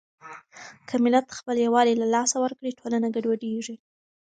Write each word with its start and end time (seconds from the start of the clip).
که 0.87 0.95
ملت 1.03 1.27
خپل 1.39 1.55
يووالی 1.65 1.93
له 2.01 2.07
لاسه 2.15 2.37
ورکړي، 2.41 2.71
ټولنه 2.79 3.07
ګډوډېږي. 3.15 3.75